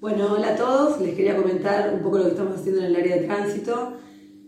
Bueno, 0.00 0.32
hola 0.32 0.54
a 0.54 0.56
todos. 0.56 0.98
Les 1.02 1.14
quería 1.14 1.36
comentar 1.36 1.92
un 1.92 2.00
poco 2.00 2.16
lo 2.16 2.24
que 2.24 2.30
estamos 2.30 2.58
haciendo 2.58 2.80
en 2.80 2.86
el 2.86 2.96
área 2.96 3.16
de 3.16 3.26
tránsito. 3.26 3.98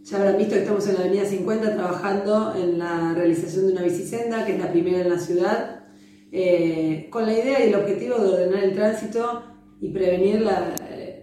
Ya 0.02 0.16
habrán 0.16 0.38
visto 0.38 0.54
que 0.54 0.60
estamos 0.62 0.88
en 0.88 0.94
la 0.94 1.00
Avenida 1.00 1.26
50 1.26 1.74
trabajando 1.74 2.54
en 2.56 2.78
la 2.78 3.12
realización 3.12 3.66
de 3.66 3.72
una 3.72 3.82
bicisenda, 3.82 4.46
que 4.46 4.54
es 4.54 4.58
la 4.58 4.72
primera 4.72 5.02
en 5.02 5.10
la 5.10 5.18
ciudad, 5.18 5.84
eh, 6.32 7.06
con 7.10 7.26
la 7.26 7.34
idea 7.34 7.62
y 7.62 7.68
el 7.68 7.74
objetivo 7.74 8.16
de 8.16 8.30
ordenar 8.30 8.64
el 8.64 8.72
tránsito 8.72 9.42
y 9.78 9.90
prevenir 9.90 10.42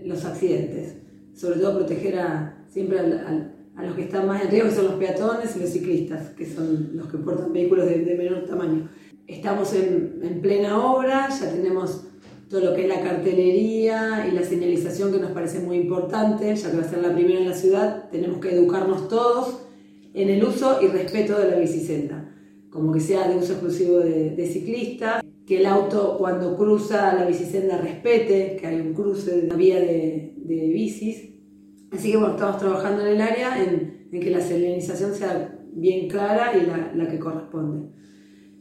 los 0.05 0.25
accidentes. 0.25 0.97
Sobre 1.33 1.59
todo 1.59 1.79
proteger 1.79 2.19
a, 2.19 2.65
siempre 2.69 2.99
a 2.99 3.83
los 3.83 3.95
que 3.95 4.03
están 4.03 4.27
más 4.27 4.43
en 4.43 4.51
riesgo, 4.51 4.69
que 4.69 4.75
son 4.75 4.85
los 4.85 4.95
peatones 4.95 5.55
y 5.55 5.59
los 5.59 5.69
ciclistas, 5.71 6.35
que 6.35 6.45
son 6.45 6.91
los 6.93 7.07
que 7.07 7.17
portan 7.17 7.51
vehículos 7.51 7.87
de, 7.87 8.15
menor 8.15 8.45
tamaño. 8.45 8.91
Estamos 9.25 9.73
en, 9.73 10.19
en 10.21 10.39
plena 10.39 10.85
obra, 10.85 11.29
ya 11.29 11.51
tenemos 11.51 12.05
todo 12.49 12.61
lo 12.61 12.75
que 12.75 12.81
es 12.81 12.87
la 12.87 13.01
cartelería 13.01 14.27
y 14.27 14.35
la 14.35 14.43
señalización 14.43 15.11
que 15.11 15.19
nos 15.19 15.31
parece 15.31 15.59
muy 15.59 15.77
importante, 15.77 16.55
ya 16.55 16.71
que 16.71 16.77
va 16.77 16.83
a 16.83 16.89
ser 16.89 16.99
la 16.99 17.13
primera 17.13 17.39
en 17.39 17.47
la 17.47 17.55
ciudad, 17.55 18.09
tenemos 18.09 18.39
que 18.39 18.51
educarnos 18.51 19.07
todos 19.07 19.61
en 20.15 20.29
el 20.29 20.43
uso 20.43 20.79
y 20.81 20.87
respeto 20.87 21.37
de 21.37 21.51
la 21.51 21.59
bicicenda, 21.59 22.35
como 22.71 22.91
que 22.91 22.99
sea 22.99 23.27
de 23.27 23.37
uso 23.37 23.53
exclusivo 23.53 23.99
de, 23.99 24.47
ciclistas, 24.51 25.23
que 25.45 25.59
el 25.59 25.67
auto 25.67 26.17
cuando 26.17 26.57
cruza 26.57 27.13
la 27.13 27.25
bicicenda 27.25 27.77
respete, 27.77 28.57
que 28.59 28.65
hay 28.65 28.81
un 28.81 28.93
cruce 28.93 29.41
de 29.41 29.47
la 29.47 29.55
vía 29.55 29.79
de, 29.79 30.33
bicis. 30.73 31.29
Así 31.91 32.11
que 32.11 32.17
bueno, 32.17 32.33
estamos 32.33 32.57
trabajando 32.57 33.05
en 33.05 33.13
el 33.13 33.21
área 33.21 33.63
en, 33.63 34.09
que 34.11 34.31
la 34.31 34.41
señalización 34.41 35.13
sea 35.13 35.55
bien 35.71 36.07
clara 36.07 36.53
y 36.57 36.97
la, 36.97 37.07
que 37.07 37.19
corresponde. 37.19 37.89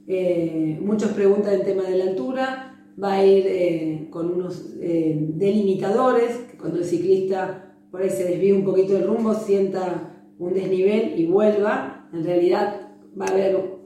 Eh, 0.06 0.78
muchos 0.82 1.12
preguntan 1.12 1.54
el 1.54 1.62
tema 1.62 1.82
de 1.84 1.96
la 1.96 2.04
altura, 2.04 2.68
va 3.02 3.14
a 3.14 3.26
ir 3.26 3.44
eh, 3.46 4.08
con 4.10 4.32
unos 4.32 4.74
eh, 4.80 5.16
delimitadores, 5.34 6.36
que 6.50 6.58
cuando 6.58 6.78
el 6.78 6.84
ciclista 6.84 7.76
por 7.90 8.02
ahí 8.02 8.10
se 8.10 8.24
desvíe 8.24 8.52
un 8.52 8.64
poquito 8.64 8.94
del 8.94 9.06
rumbo, 9.06 9.34
sienta 9.34 10.26
un 10.38 10.54
desnivel 10.54 11.18
y 11.18 11.26
vuelva, 11.26 12.08
en 12.12 12.24
realidad 12.24 12.92
va 13.18 13.26
a 13.26 13.30
haber 13.30 13.78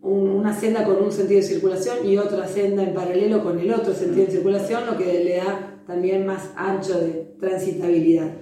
una 0.00 0.54
senda 0.54 0.84
con 0.84 1.02
un 1.02 1.10
sentido 1.10 1.40
de 1.40 1.46
circulación 1.46 2.06
y 2.06 2.16
otra 2.16 2.46
senda 2.46 2.82
en 2.82 2.94
paralelo 2.94 3.42
con 3.42 3.58
el 3.58 3.72
otro 3.72 3.92
sentido 3.92 4.26
de 4.26 4.32
circulación, 4.32 4.86
lo 4.86 4.96
que 4.96 5.24
le 5.24 5.36
da 5.36 5.82
también 5.86 6.26
más 6.26 6.52
ancho 6.56 6.98
de 7.00 7.34
transitabilidad. 7.40 8.36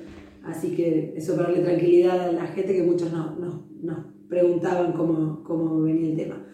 Así 0.45 0.75
que 0.75 1.15
eso 1.17 1.35
para 1.35 1.49
darle 1.49 1.65
tranquilidad 1.65 2.29
a 2.29 2.33
la 2.33 2.47
gente 2.47 2.75
que 2.75 2.83
muchos 2.83 3.13
nos 3.13 3.39
no, 3.39 4.15
preguntaban 4.29 4.93
cómo, 4.93 5.43
cómo 5.45 5.83
venía 5.83 6.11
el 6.11 6.17
tema. 6.17 6.47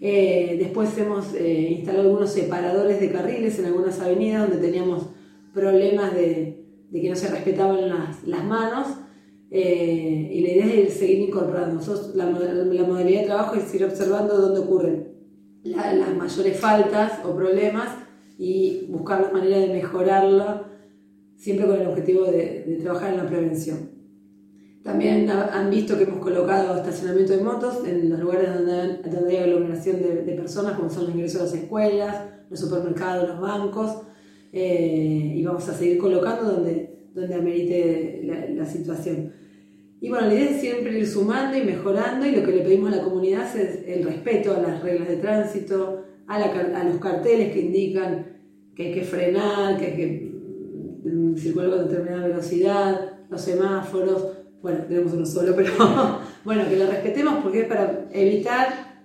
Eh, 0.00 0.56
después 0.58 0.96
hemos 0.98 1.32
eh, 1.34 1.70
instalado 1.78 2.08
algunos 2.08 2.30
separadores 2.30 3.00
de 3.00 3.10
carriles 3.10 3.58
en 3.58 3.66
algunas 3.66 3.98
avenidas 4.00 4.48
donde 4.48 4.66
teníamos 4.66 5.06
problemas 5.54 6.14
de, 6.14 6.64
que 6.92 7.08
no 7.08 7.16
se 7.16 7.28
respetaban 7.28 7.88
las, 7.88 8.44
manos. 8.44 8.88
Eh, 9.50 10.30
y 10.32 10.40
la 10.40 10.48
idea 10.48 10.86
es 10.86 10.94
seguir 10.94 11.28
incorporando. 11.28 11.80
la, 12.14 12.26
modalidad 12.26 13.20
de 13.20 13.26
trabajo 13.26 13.54
es 13.54 13.74
ir 13.74 13.84
observando 13.84 14.36
dónde 14.36 14.60
ocurren 14.60 15.16
las 15.62 16.14
mayores 16.16 16.60
faltas 16.60 17.24
o 17.24 17.34
problemas 17.34 17.88
y 18.38 18.86
buscar 18.88 19.22
la 19.22 19.32
manera 19.32 19.58
de 19.58 19.68
mejorarlo, 19.68 20.64
siempre 21.36 21.66
con 21.66 21.80
el 21.80 21.88
objetivo 21.88 22.26
de 22.26 22.78
trabajar 22.82 23.14
en 23.14 23.16
la 23.16 23.26
prevención. 23.26 23.95
También 24.86 25.28
han 25.28 25.68
visto 25.68 25.98
que 25.98 26.04
hemos 26.04 26.20
colocado 26.20 26.76
estacionamiento 26.76 27.36
de 27.36 27.42
motos 27.42 27.84
en 27.84 28.08
los 28.08 28.20
lugares 28.20 28.54
donde, 28.54 28.98
donde 29.10 29.36
hay 29.36 29.42
aglomeración 29.42 30.00
de, 30.00 30.32
personas, 30.34 30.74
como 30.74 30.88
son 30.88 31.06
los 31.06 31.14
ingresos 31.16 31.40
a 31.40 31.44
las 31.44 31.54
escuelas, 31.54 32.24
los 32.48 32.60
supermercados, 32.60 33.28
los 33.28 33.40
bancos, 33.40 34.02
eh, 34.52 35.32
y 35.34 35.44
vamos 35.44 35.68
a 35.68 35.74
seguir 35.74 35.98
colocando 35.98 36.52
donde, 36.52 37.08
donde 37.12 37.34
amerite 37.34 38.22
la, 38.56 38.64
situación. 38.64 39.32
Y 40.00 40.08
bueno, 40.08 40.28
la 40.28 40.34
idea 40.34 40.50
es 40.50 40.60
siempre 40.60 40.96
ir 40.96 41.06
sumando 41.08 41.58
y 41.58 41.64
mejorando, 41.64 42.24
y 42.24 42.36
lo 42.36 42.44
que 42.44 42.52
le 42.52 42.62
pedimos 42.62 42.92
a 42.92 42.96
la 42.98 43.02
comunidad 43.02 43.56
es 43.56 43.80
el 43.88 44.04
respeto 44.04 44.54
a 44.54 44.60
las 44.60 44.84
reglas 44.84 45.08
de 45.08 45.16
tránsito, 45.16 46.04
a, 46.28 46.36
a 46.36 46.84
los 46.84 46.98
carteles 46.98 47.52
que 47.52 47.60
indican 47.60 48.36
que 48.76 48.86
hay 48.86 48.94
que 48.94 49.02
frenar, 49.02 49.78
que 49.78 49.86
hay 49.86 49.96
que 49.96 51.10
mm, 51.10 51.36
circular 51.36 51.70
con 51.70 51.88
determinada 51.88 52.28
velocidad, 52.28 53.00
los 53.28 53.40
semáforos 53.40 54.45
bueno, 54.62 54.84
tenemos 54.88 55.12
uno 55.12 55.26
solo, 55.26 55.54
pero 55.54 55.72
bueno, 56.44 56.68
que 56.68 56.76
lo 56.76 56.86
respetemos 56.86 57.42
porque 57.42 57.60
es 57.60 57.66
para 57.66 58.08
evitar 58.12 59.02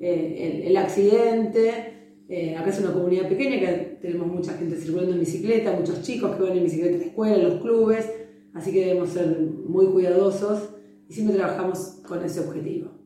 eh, 0.00 0.64
el, 0.66 0.76
accidente. 0.76 1.94
Eh, 2.28 2.56
acá 2.56 2.70
es 2.70 2.80
una 2.80 2.92
comunidad 2.92 3.28
pequeña 3.28 3.58
que 3.58 3.98
tenemos 4.02 4.26
mucha 4.26 4.52
gente 4.54 4.76
circulando 4.76 5.12
en 5.12 5.20
bicicleta, 5.20 5.72
muchos 5.72 6.02
chicos 6.02 6.36
que 6.36 6.42
van 6.42 6.56
en 6.56 6.64
bicicleta 6.64 6.96
a 6.96 6.98
la 6.98 7.04
escuela, 7.06 7.36
en 7.36 7.44
los 7.44 7.60
clubes, 7.60 8.10
así 8.54 8.72
que 8.72 8.86
debemos 8.86 9.10
ser 9.10 9.38
muy 9.66 9.86
cuidadosos 9.86 10.70
y 11.08 11.14
siempre 11.14 11.36
trabajamos 11.36 12.00
con 12.06 12.22
ese 12.22 12.40
objetivo. 12.40 12.97